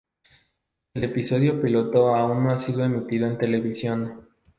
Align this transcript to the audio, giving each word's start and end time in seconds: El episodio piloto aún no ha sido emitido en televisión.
El 0.95 1.03
episodio 1.03 1.61
piloto 1.61 2.15
aún 2.15 2.43
no 2.45 2.51
ha 2.53 2.59
sido 2.59 2.83
emitido 2.83 3.27
en 3.27 3.37
televisión. 3.37 4.25